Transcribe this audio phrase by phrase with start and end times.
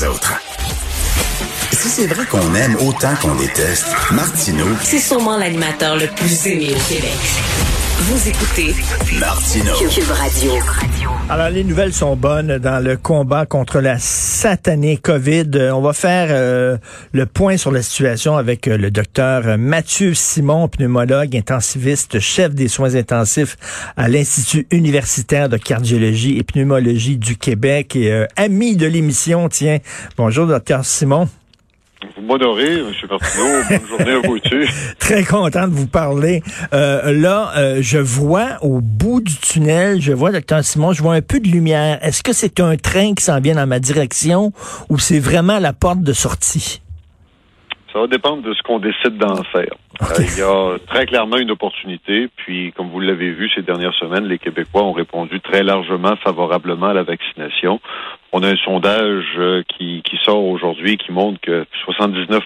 [0.00, 0.59] les autres.
[1.80, 6.74] Si c'est vrai qu'on aime autant qu'on déteste, Martineau, C'est sûrement l'animateur le plus aimé
[6.76, 7.16] au Québec.
[8.00, 8.74] Vous écoutez
[9.18, 9.72] Martineau.
[9.88, 10.52] Cube Radio.
[11.30, 15.46] Alors, les nouvelles sont bonnes dans le combat contre la satanée COVID.
[15.54, 16.76] Euh, On va faire euh,
[17.12, 22.68] le point sur la situation avec euh, le docteur Mathieu Simon, pneumologue, intensiviste, chef des
[22.68, 23.56] soins intensifs
[23.96, 29.48] à l'Institut universitaire de cardiologie et pneumologie du Québec et euh, ami de l'émission.
[29.48, 29.78] Tiens,
[30.18, 31.26] bonjour, docteur Simon.
[32.16, 32.92] Vous m'honorez, M.
[33.10, 33.62] Martineau.
[33.68, 34.94] Bonne journée à vous aussi.
[34.98, 36.42] Très content de vous parler.
[36.72, 41.14] Euh, là, euh, je vois au bout du tunnel, je vois, docteur Simon, je vois
[41.14, 41.98] un peu de lumière.
[42.02, 44.52] Est-ce que c'est un train qui s'en vient dans ma direction
[44.88, 46.80] ou c'est vraiment la porte de sortie?
[47.92, 49.74] Ça va dépendre de ce qu'on décide d'en faire.
[50.02, 52.28] Euh, il y a très clairement une opportunité.
[52.36, 56.86] Puis, comme vous l'avez vu ces dernières semaines, les Québécois ont répondu très largement favorablement
[56.86, 57.80] à la vaccination.
[58.32, 62.44] On a un sondage euh, qui, qui sort aujourd'hui qui montre que 79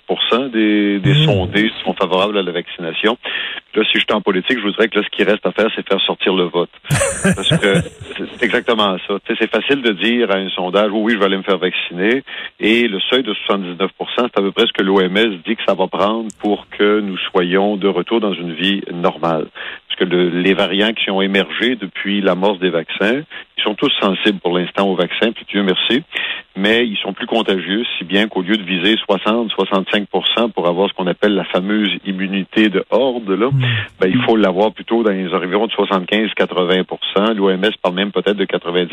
[0.53, 1.25] des, des Mmh.
[1.27, 3.19] sondés sont favorables à la vaccination.
[3.75, 5.87] Là, si j'étais en politique, je voudrais que là, ce qui reste à faire, c'est
[5.87, 6.71] faire sortir le vote.
[7.35, 7.75] Parce que
[8.39, 9.15] c'est exactement ça.
[9.39, 12.23] C'est facile de dire à un sondage, oui, oui, je vais aller me faire vacciner.
[12.61, 15.75] Et le seuil de 79 c'est à peu près ce que l'OMS dit que ça
[15.75, 19.47] va prendre pour que nous soyons de retour dans une vie normale.
[19.89, 23.23] Parce que le- les variants qui ont émergé depuis l'amorce des vaccins,
[23.57, 26.03] ils sont tous sensibles pour l'instant aux vaccins, puis Dieu merci,
[26.57, 30.95] mais ils sont plus contagieux, si bien qu'au lieu de viser 60-65% pour avoir ce
[30.95, 33.51] qu'on appelle la fameuse immunité de horde, là,
[34.01, 38.45] ben, il faut l'avoir plutôt dans les environs de 75-80% L'OMS parle même peut-être de
[38.45, 38.89] 90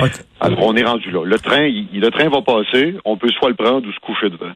[0.00, 0.10] OK.
[0.40, 1.24] Alors, on est rendu là.
[1.24, 2.94] Le train, il- le train va passer.
[3.04, 4.52] On peut soit le prendre ou se coucher devant.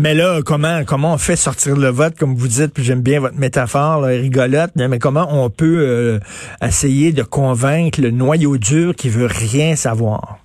[0.00, 3.18] Mais là, comment comment on fait sortir le vote, comme vous dites, puis j'aime bien
[3.18, 6.18] votre métaphore, là, rigolote, mais comment on peut euh,
[6.62, 10.38] essayer de convaincre le noyau dur qui veut rien savoir?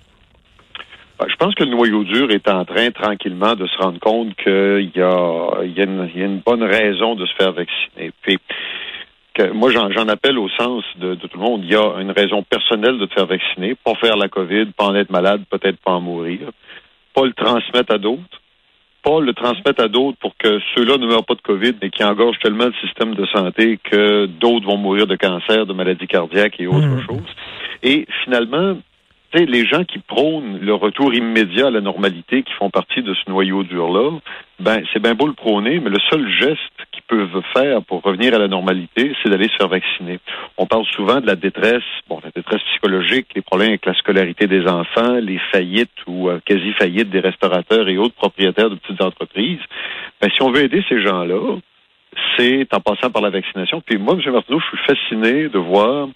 [1.20, 4.34] Ben, Je pense que le noyau dur est en train tranquillement de se rendre compte
[4.42, 8.10] qu'il y a, y une, bonne raison de se faire vacciner.
[8.22, 8.38] Puis,
[9.54, 11.60] moi, j'en j'en appelle au sens de, de tout le monde.
[11.62, 14.86] Il y a une raison personnelle de te faire vacciner, pas faire la COVID, pas
[14.86, 16.50] en être malade, peut-être pas en mourir,
[17.14, 18.40] pas le transmettre à d'autres,
[19.04, 22.02] pas le transmettre à d'autres pour que ceux-là ne meurent pas de COVID, mais qui
[22.02, 26.58] engorgent tellement le système de santé que d'autres vont mourir de cancer, de maladies cardiaques
[26.58, 27.06] et autres Mhm.
[27.06, 27.34] choses.
[27.82, 28.76] Et finalement,
[29.32, 33.02] tu sais, les gens qui prônent le retour immédiat à la normalité, qui font partie
[33.02, 34.10] de ce noyau dur-là,
[34.60, 36.73] ben, c'est bien beau le prôner, mais le seul geste
[37.16, 40.18] peuvent faire pour revenir à la normalité, c'est d'aller se faire vacciner.
[40.58, 44.46] On parle souvent de la détresse, bon, la détresse psychologique, les problèmes avec la scolarité
[44.46, 49.60] des enfants, les faillites ou euh, quasi-faillites des restaurateurs et autres propriétaires de petites entreprises.
[50.20, 51.56] Ben, si on veut aider ces gens-là,
[52.36, 53.80] c'est en passant par la vaccination.
[53.84, 54.32] Puis moi, M.
[54.32, 56.08] Martineau, je suis fasciné de voir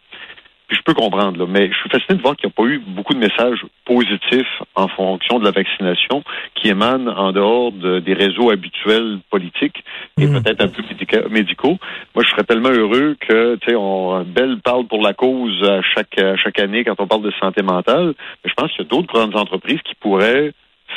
[0.68, 2.68] puis je peux comprendre, là, mais je suis fasciné de voir qu'il n'y a pas
[2.70, 6.22] eu beaucoup de messages positifs en fonction de la vaccination
[6.54, 9.82] qui émanent en dehors de- des réseaux habituels politiques
[10.20, 10.42] et Mhm.
[10.42, 11.78] peut-être un peu médica- médicaux.
[12.14, 15.80] Moi, je serais tellement heureux que, tu sais, on Belle parle pour la cause à
[15.80, 18.12] chaque, à chaque année quand on parle de santé mentale.
[18.44, 20.52] Mais je pense qu'il y a d'autres grandes entreprises qui pourraient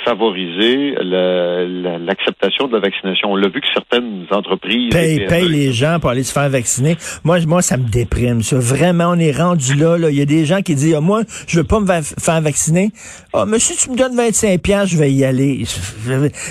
[0.05, 3.31] favoriser la- la- l'acceptation de la vaccination.
[3.31, 6.49] On l'a vu que certaines entreprises Paye, PME, paye les gens pour aller se faire
[6.49, 6.97] vacciner.
[7.23, 8.41] Moi, moi, ça me déprime.
[8.41, 8.57] Ça.
[8.59, 9.97] Vraiment, on est rendu là.
[9.97, 10.09] là.
[10.09, 12.41] Il y a des gens qui disent, ah, moi, je veux pas me va- faire
[12.41, 12.91] vacciner.
[13.33, 15.63] Ah, monsieur, tu me donnes 25 pièces, je vais y aller.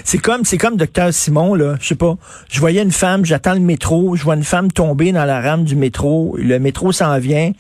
[0.05, 1.75] C'est comme, c'est comme docteur Simon, là.
[1.81, 2.17] Je sais pas.
[2.51, 5.65] Je voyais une femme, j'attends le métro, je vois une femme tomber dans la rame
[5.65, 6.37] du métro.
[6.39, 7.53] Le métro s'en vient.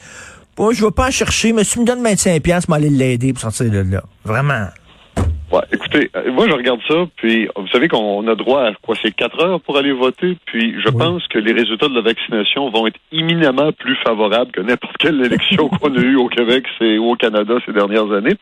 [0.58, 1.52] Moi, je vais pas en chercher.
[1.54, 4.02] Monsieur me donne 25 pièces, m'aller l'aider pour sortir de là.
[4.24, 4.66] Vraiment.
[5.52, 8.94] Ouais, écoutez, euh, moi je regarde ça, puis vous savez qu'on a droit à quoi
[9.02, 10.96] c'est quatre heures pour aller voter, puis je Oui.
[10.96, 15.20] pense que les résultats de la vaccination vont être imminemment plus favorables que n'importe quelle
[15.24, 18.34] élection qu'on a eue au Québec c'est, ou au Canada ces dernières années.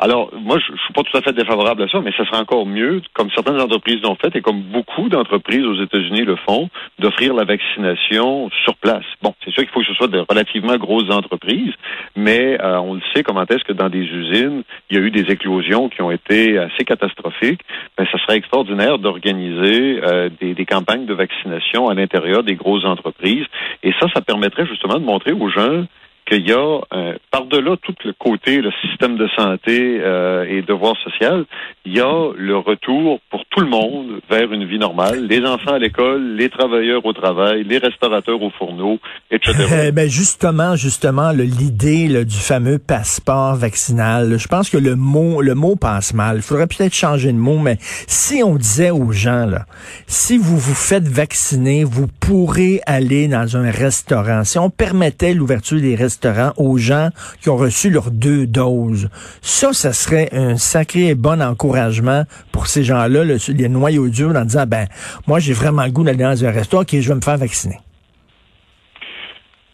[0.00, 2.40] Alors, moi, je, je suis pas tout à fait défavorable à ça, mais ça sera
[2.40, 6.70] encore mieux, comme certaines entreprises l'ont fait et comme beaucoup d'entreprises aux États-Unis le font,
[6.98, 9.04] d'offrir la vaccination sur place.
[9.22, 11.72] Bon, c'est sûr qu'il faut que ce soit de relativement grosses entreprises,
[12.16, 15.10] mais euh, on le sait comment est-ce que dans des usines, il y a eu
[15.12, 17.60] des éclosions qui ont été assez catastrophiques.
[17.96, 22.84] Ben, ça serait extraordinaire d'organiser euh, des, des campagnes de vaccination à l'intérieur des grosses
[22.84, 23.44] entreprises.
[23.82, 25.84] Et ça, ça permettrait justement de montrer aux gens
[26.28, 30.94] qu'il y a, euh, par-delà tout le côté, le système de santé euh, et devoir
[31.02, 31.44] social,
[31.86, 35.26] il y a le retour pour tout le monde vers une vie normale.
[35.26, 38.98] Les enfants à l'école, les travailleurs au travail, les restaurateurs au fourneau,
[39.30, 39.54] etc.
[39.88, 45.40] Eh ben justement, justement, l'idée du fameux passeport vaccinal, là, je pense que le mot,
[45.40, 46.36] le mot passe mal.
[46.36, 49.64] Il faudrait peut-être changer de mot, mais si on disait aux gens là,
[50.06, 54.44] si vous vous faites vacciner, vous pourrez aller dans un restaurant.
[54.44, 56.17] Si on permettait l'ouverture des restaurants
[56.56, 57.10] aux gens
[57.40, 59.08] qui ont reçu leurs deux doses.
[59.42, 64.44] Ça, ça serait un sacré et bon encouragement pour ces gens-là, les noyaux durs, en
[64.44, 64.86] disant, ben,
[65.26, 67.78] moi, j'ai vraiment le goût d'aller dans un restaurant, qui je vais me faire vacciner.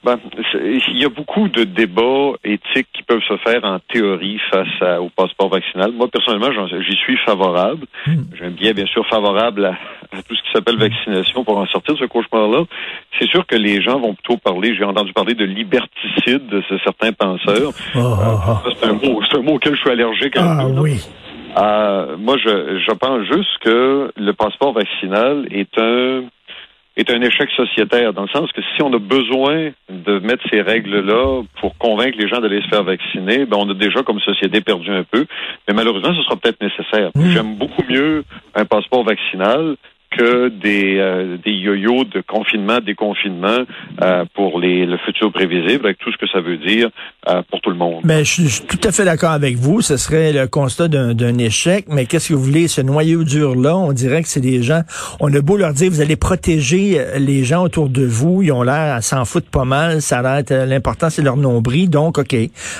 [0.04, 0.18] Ben,
[0.62, 5.08] il y a beaucoup de débats éthiques qui peuvent se faire en théorie face au
[5.08, 5.92] passeport vaccinal.
[5.92, 7.86] Moi, personnellement, j'y suis favorable.
[8.06, 8.24] Hmm.
[8.38, 11.94] J'ai un biais, bien sûr, favorable à, tout ce qui s'appelle vaccination pour en sortir
[11.94, 12.64] de ce cauchemar-là.
[13.18, 17.12] C'est sûr que les gens vont plutôt parler, j'ai entendu parler de liberticide de certains
[17.12, 17.72] penseurs.
[17.94, 18.70] Oh, oh, oh.
[18.78, 20.34] c'est un mot, c'est un mot auquel je suis allergique.
[20.36, 21.00] Ah oui.
[21.56, 26.24] Euh, moi, je, je pense juste que le passeport vaccinal est un
[26.96, 30.62] est un échec sociétaire, dans le sens que si on a besoin de mettre ces
[30.62, 34.61] règles-là pour convaincre les gens d'aller se faire vacciner, ben on a déjà comme société
[34.61, 35.26] perdu un peu.
[35.67, 37.11] Mais malheureusement, ce sera peut-être nécessaire.
[37.14, 37.31] Mmh.
[37.31, 38.25] J'aime beaucoup mieux
[38.55, 39.76] un passeport vaccinal
[40.16, 43.64] que des, euh, des yo-yo de confinement, déconfinement
[44.02, 46.90] euh, pour les, le futur prévisible, avec tout ce que ça veut dire
[47.28, 48.02] euh, pour tout le monde.
[48.05, 49.81] Ben, je, suis tout à fait d'accord avec vous.
[49.81, 51.87] Ce serait le constat d'un échec.
[51.88, 52.69] Mais qu'est-ce que vous voulez?
[52.69, 54.82] Ce noyau dur-là, on dirait que c'est des gens...
[55.20, 58.43] On a beau leur dire, vous allez protéger les gens autour de vous.
[58.43, 60.00] Ils ont l'air à s'en foutre pas mal.
[60.00, 61.90] Ça a l'air l'important, c'est leur nombril.
[61.90, 62.37] Donc, OK.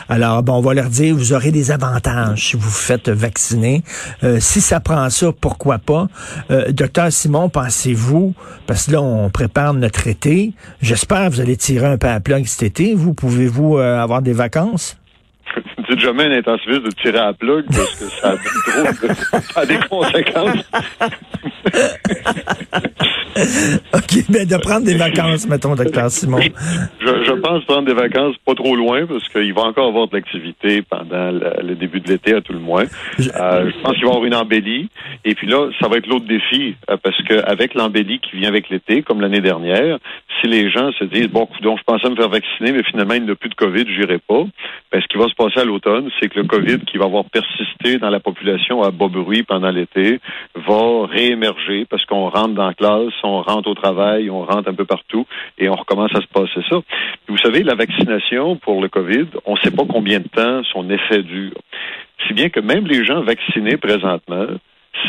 [0.09, 3.83] Alors, bon, on va leur dire, vous aurez des avantages si vous vous faites vacciner.
[4.39, 6.07] si ça prend ça, pourquoi pas?
[6.71, 8.35] docteur Simon, pensez-vous,
[8.67, 12.21] parce que là, on prépare notre été, j'espère que vous allez tirer un peu à
[12.21, 12.93] plat cet été.
[12.93, 14.99] Vous, pouvez-vous euh, avoir des vacances?
[15.89, 19.65] Dites jamais un intensiviste de tirer à plug parce que ça a, trop ça a
[19.65, 20.71] des conséquences.
[23.95, 26.39] OK, mais de prendre des vacances, mettons, docteur Simon.
[27.01, 30.83] Je, pense prendre des vacances pas trop loin parce qu'il va encore avoir de l'activité
[30.83, 32.85] pendant le, début de l'été, à tout le moins.
[33.19, 34.89] Je, euh, je pense qu'il va y avoir une embellie.
[35.25, 38.69] Et puis là, ça va être l'autre défi euh, parce qu'avec l'embellie qui vient avec
[38.71, 39.99] l'été, comme l'année dernière,
[40.41, 43.25] si les gens se disent, bon, donc je pensais me faire vacciner, mais finalement, il
[43.25, 44.45] n'y a plus de COVID, je n'irai pas,
[44.93, 47.25] ben, ce qui va se passer à l'automne, c'est que le COVID qui va avoir
[47.25, 50.21] persisté dans la population à bas bruit pendant l'été
[50.55, 54.75] va réémerger parce qu'on rentre dans la classe, on rentre au travail, on rentre un
[54.75, 55.27] peu partout
[55.59, 56.77] et on recommence à se passer ça.
[57.29, 60.89] Vous savez, la vaccination pour le COVID, on ne sait pas combien de temps son
[60.91, 61.59] effet dure.
[62.27, 64.47] Si bien que même les gens vaccinés présentement,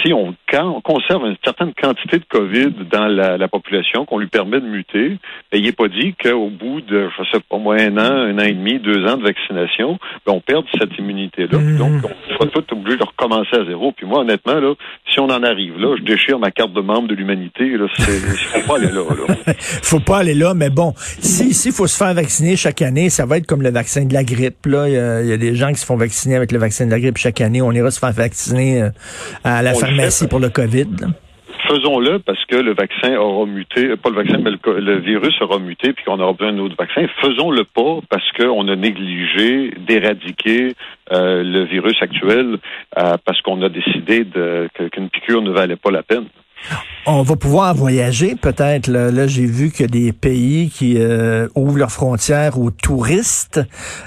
[0.01, 0.35] si on,
[0.83, 5.17] conserve une certaine quantité de COVID dans la, population, qu'on lui permet de muter,
[5.51, 8.37] ben, il n'est pas dit qu'au bout de, je sais pas moi, un an, un
[8.37, 11.57] an et demi, deux ans de vaccination, ben, on perde cette immunité-là.
[11.57, 11.77] Mmh.
[11.77, 13.91] Donc, on sera tout obligé de recommencer à zéro.
[13.91, 14.73] Puis moi, honnêtement, là,
[15.11, 17.65] si on en arrive là, je déchire ma carte de membre de l'humanité.
[17.65, 19.01] Il faut pas aller là.
[19.01, 19.53] là.
[19.57, 23.25] faut pas aller là, mais bon, si s'il faut se faire vacciner chaque année, ça
[23.25, 24.65] va être comme le vaccin de la grippe.
[24.65, 26.99] Là, il y, a, des gens qui se font vacciner avec le vaccin de la
[26.99, 27.61] grippe chaque année.
[27.61, 28.89] On ira se faire vacciner euh,
[29.43, 30.87] à la pharmacie pour le COVID.
[31.67, 35.93] Faisons-le parce que le vaccin aura muté, pas le vaccin, mais le, virus aura muté,
[35.93, 37.07] puis qu'on aura besoin d'un autre vaccin.
[37.21, 40.73] Faisons-le pas parce qu'on a négligé d'éradiquer
[41.11, 42.57] euh, le virus actuel
[42.97, 44.25] euh, parce qu'on a décidé
[44.91, 46.25] qu'une piqûre ne valait pas la peine.
[47.07, 48.87] On va pouvoir voyager peut-être.
[48.87, 53.61] Là, j'ai vu que des pays qui euh, ouvrent leurs frontières aux touristes.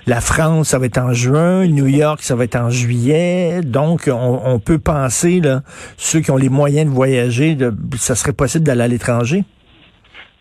[0.06, 1.67] La France, ça va être en juin.
[1.69, 3.61] New York, ça va être en juillet.
[3.62, 5.62] Donc, on, peut penser, là,
[5.97, 7.56] ceux qui ont les moyens de voyager,
[7.97, 9.44] ça serait possible d'aller à l'étranger?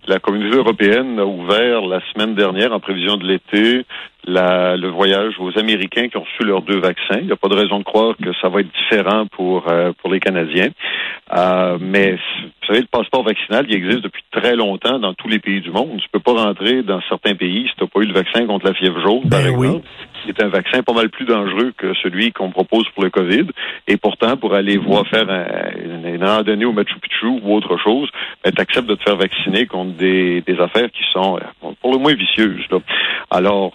[0.07, 3.85] La communauté européenne a ouvert la semaine dernière, en prévision de l'été,
[4.25, 7.19] le voyage aux Américains qui ont reçu leurs deux vaccins.
[7.19, 9.91] Il n'y a pas de raison de croire que ça va être différent pour euh,
[10.01, 10.69] pour les Canadiens.
[11.35, 15.39] Euh, mais vous savez, le passeport vaccinal, il existe depuis très longtemps dans tous les
[15.39, 15.99] pays du monde.
[15.99, 18.65] Tu peux pas rentrer dans certains pays si tu n'as pas eu le vaccin contre
[18.65, 19.81] la fièvre jaune, par ben
[20.27, 23.47] C'est un vaccin pas mal plus dangereux que celui qu'on propose pour le COVID.
[23.87, 25.27] Et pourtant, pour aller voir faire
[25.77, 28.09] une, randonnée au Machu Picchu ou autre chose,
[28.43, 31.93] ben, tu acceptes de te faire vacciner contre des, des affaires qui sont euh, pour
[31.93, 32.65] le moins vicieuses.
[32.71, 32.79] Là.
[33.29, 33.73] Alors,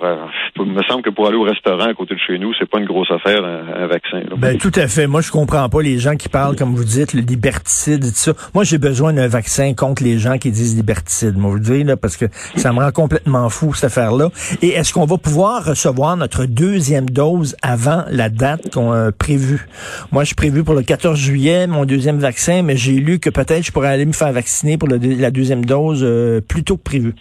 [0.57, 2.79] il me semble que pour aller au restaurant à côté de chez nous, c'est pas
[2.79, 4.23] une grosse affaire, un, vaccin.
[4.37, 5.07] Ben, tout à fait.
[5.07, 8.15] Moi, je comprends pas les gens qui parlent, comme vous dites, le liberticide et tout
[8.15, 8.33] ça.
[8.55, 11.97] Moi, j'ai besoin d'un vaccin contre les gens qui disent liberticide, moi, vous dire, là,
[11.97, 14.29] parce que ça me rend complètement fou, cette affaire-là.
[14.63, 19.67] Et est-ce qu'on va pouvoir recevoir notre deuxième dose avant la date qu'on a prévue?
[20.11, 23.31] Moi, je suis prévu pour le 14 juillet, mon deuxième vaccin, mais j'ai lu que
[23.31, 26.83] peut-être je pourrais aller me faire vacciner pour la deuxième dose euh, plus tôt que
[26.83, 27.15] prévu.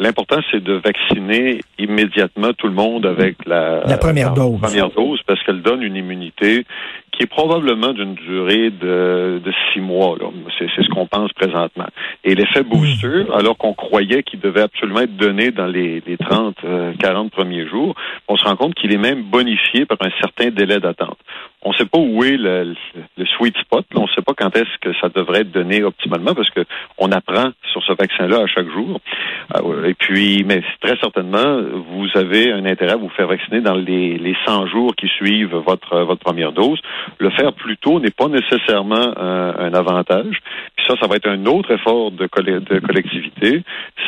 [0.00, 4.60] L'important, c'est de vacciner immédiatement tout le monde avec la, première dose.
[4.60, 6.64] Première dose, parce qu'elle donne une immunité
[7.18, 10.16] qui est probablement d'une durée de, de six mois.
[10.56, 11.88] C'est ce qu'on pense présentement.
[12.22, 12.68] Et l'effet hmm.
[12.68, 16.54] booster, alors qu'on croyait qu'il devait absolument être donné dans les, les 30,
[17.00, 17.96] 40 euh, premiers jours,
[18.28, 21.18] on se rend compte qu'il est même bonifié par un certain délai d'attente.
[21.62, 22.74] On ne sait pas où est le,
[23.16, 23.84] le sweet spot.
[23.94, 26.64] On ne sait pas quand est-ce que ça devrait être donné optimalement parce que
[26.98, 29.00] on apprend sur ce vaccin-là à chaque jour.
[29.56, 31.60] Euh, et puis, mais très certainement,
[31.90, 35.54] vous avez un intérêt à vous faire vacciner dans les, les 100 jours qui suivent
[35.54, 36.78] votre première dose.
[37.18, 40.38] Le faire plus tôt n'est pas nécessairement un, avantage.
[40.76, 43.62] Puis ça, ça va être un autre effort de, de collectivité.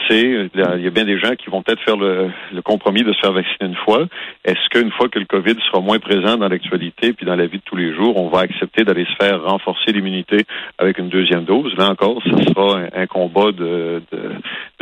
[0.08, 3.12] C'est il y a bien des gens qui vont peut-être faire le, le compromis de
[3.12, 4.06] se faire vacciner une fois.
[4.44, 7.62] Est-ce qu'une fois que le COVID sera moins présent dans l'actualité puis dans la de
[7.64, 10.44] tous les jours, on va accepter d'aller se faire renforcer l'immunité
[10.78, 11.74] avec une deuxième dose.
[11.76, 13.50] Là encore, ce sera un, combat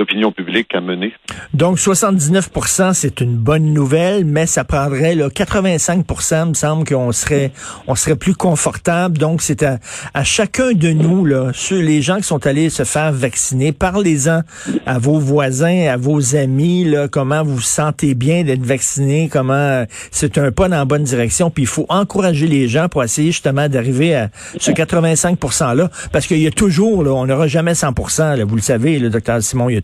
[0.05, 1.13] publique à mener.
[1.55, 6.05] Donc 79% c'est une bonne nouvelle, mais ça prendrait là, 85
[6.49, 7.53] me semble qu'on serait
[7.87, 9.19] on serait plus confortable.
[9.19, 9.79] Donc c'est à,
[10.25, 14.43] chacun de nous là, ceux les gens qui sont allés se faire vacciner, parlez-en
[14.87, 19.85] à vos voisins, à vos amis là, comment vous vous sentez bien d'être vacciné, comment
[20.11, 23.33] c'est un pas dans la bonne direction, puis il faut encourager les gens pour essayer
[23.33, 27.75] justement d'arriver à ce 85% là parce qu'il y a toujours là, on n'aura jamais
[27.75, 29.81] 100 là, vous le savez le docteur Simon, il y a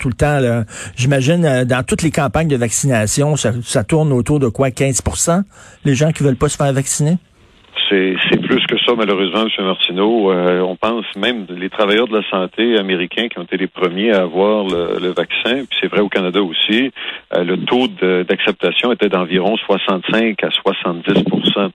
[0.96, 4.68] j'imagine euh, dans toutes les campagnes de vaccination, ça, tourne autour de quoi?
[4.68, 5.42] 15%
[5.84, 7.18] les gens qui veulent pas se faire vacciner?
[7.88, 8.16] C'est
[8.96, 9.64] malheureusement, M.
[9.64, 10.32] Martineau.
[10.32, 14.12] Euh, on pense même les travailleurs de la santé américains qui ont été les premiers
[14.12, 16.90] à avoir le, vaccin, puis c'est vrai au Canada aussi,
[17.34, 21.70] euh, le taux d'acceptation était d'environ 65 à 70%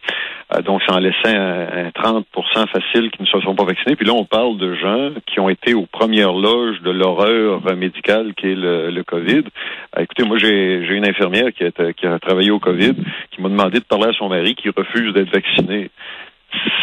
[0.52, 2.24] euh, donc ça en laissait un, 30%
[2.68, 3.96] facile qui ne se sont pas vaccinés.
[3.96, 8.34] Puis là, on parle de gens qui ont été aux premières loges de l'horreur médicale
[8.34, 9.44] qui est le, COVID.
[10.00, 12.96] écoutez, moi, j'ai une infirmière qui a travaillé au COVID
[13.32, 15.90] qui m'a demandé de parler à son mari qui refuse d'être vacciné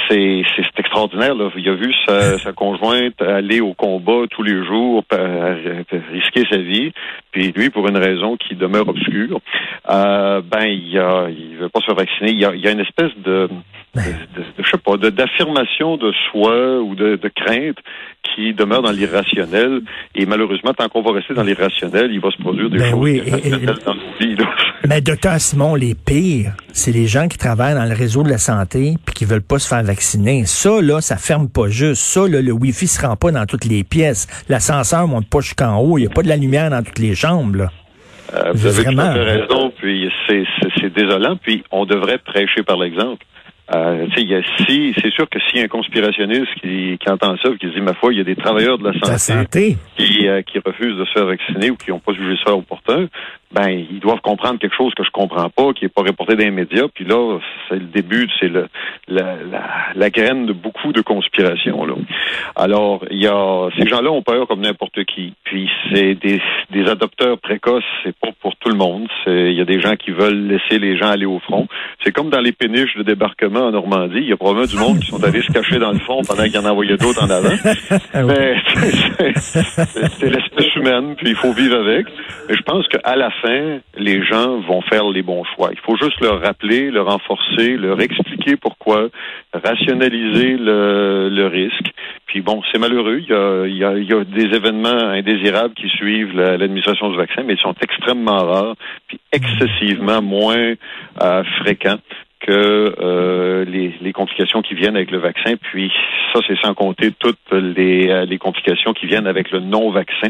[0.09, 0.45] c'est
[0.79, 1.35] extraordinaire.
[1.35, 1.51] Là.
[1.57, 5.05] Il a vu sa, sa, conjointe aller au combat tous les jours,
[6.13, 6.93] risquer sa vie,
[7.33, 9.41] puis lui, pour une raison qui demeure obscure,
[9.91, 12.31] euh, ben il a, il veut pas se faire vacciner.
[12.31, 13.49] Il y a, il a une espèce de,
[13.95, 17.79] de, de, je sais pas, d'affirmation de, soi ou de, de crainte
[18.37, 19.81] qui demeure dans l'irrationnel.
[20.15, 23.01] Et malheureusement, tant qu'on va rester dans l'irrationnel, il va se produire des ben choses
[23.01, 23.23] oui,
[23.85, 24.37] dans nos vies.
[24.89, 28.39] Mais docteur Simon, les pires, c'est les gens qui travaillent dans le réseau de la
[28.39, 30.45] santé puis qui veulent pas se faire vacciner.
[30.45, 32.03] Ça, là, ça ferme pas juste.
[32.03, 34.29] Ça, là, le Wi-Fi se rend pas dans toutes les pièces.
[34.49, 35.99] L'ascenseur monte pas jusqu'en haut.
[35.99, 37.71] Il n'y a pas de la lumière dans toutes les chambres, là.
[38.35, 39.13] Euh, vous avez Vraiment.
[39.13, 43.25] raison, puis c'est désolant, puis on devrait prêcher par l'exemple.
[43.75, 47.59] Euh, si, c'est sûr que s'il y a un conspirationniste qui, qui entend ça et
[47.59, 50.43] qui se dit, ma foi, il y a des travailleurs de la santé, Qui, euh,
[50.43, 53.09] qui refusent de se faire vacciner ou qui n'ont pas jugé ça opportun,
[53.53, 56.45] ben ils doivent comprendre quelque chose que je comprends pas, qui est pas reporté dans
[56.45, 56.87] les médias.
[56.93, 58.69] Puis là, c'est le début, c'est le
[59.09, 61.85] la, la, la, graine de beaucoup de conspirations.
[61.85, 61.95] Là.
[62.57, 65.33] Alors, il y a ces gens-là ont peur comme n'importe qui.
[65.45, 69.09] Puis c'est des, des adopteurs précoces, c'est pas pour tout le monde.
[69.27, 71.69] Il y a des gens qui veulent laisser les gens aller au front.
[72.05, 74.19] C'est comme dans les péniches de débarquement en Normandie.
[74.19, 76.45] Il y a probablement du monde qui sont allés se cacher dans le fond pendant
[76.45, 77.49] qu'il y en envoyait d'autres en avant.
[78.13, 78.57] Ah Mais
[79.39, 82.07] c'est l'espèce humaine, puis il faut vivre avec.
[82.49, 85.71] Et je pense qu'à la fin, les gens vont faire les bons choix.
[85.73, 89.09] Il faut juste leur rappeler, leur renforcer, leur expliquer pourquoi,
[89.53, 91.93] rationaliser le, le risque.
[92.27, 93.19] Puis bon, c'est malheureux.
[93.21, 97.11] Il y, a, il, y a, il y, a, des événements indésirables qui suivent l'administration
[97.11, 98.77] du vaccin, mais ils sont extrêmement rares,
[99.09, 100.75] puis excessivement moins
[101.23, 101.99] euh, fréquents
[102.41, 105.55] que euh, les, les, complications qui viennent avec le vaccin.
[105.61, 105.91] Puis
[106.33, 110.29] ça, c'est sans compter toutes les, euh, les complications qui viennent avec le non-vaccin,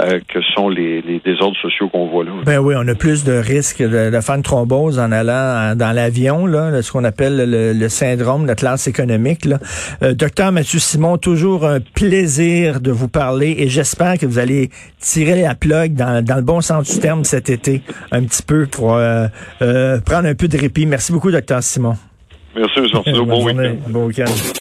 [0.00, 2.30] euh, que sont les, les, désordres sociaux qu'on voit là.
[2.46, 5.92] Ben oui, on a plus de risques de, de faire une thrombose en allant dans
[5.94, 9.44] l'avion, là, ce qu'on appelle le, syndrome de classe économique.
[9.44, 9.58] Là.
[10.12, 14.68] docteur Mathieu Simon, toujours un plaisir de vous parler et j'espère que vous allez
[15.00, 17.80] tirer la plug dans, dans le bon sens du terme cet été,
[18.12, 20.86] un petit peu pour prendre un peu de répit.
[20.86, 21.96] Merci beaucoup, docteur Simon.
[22.54, 23.24] Merci, M.
[23.26, 23.76] Bon week-end.
[23.88, 24.24] Bon week-end.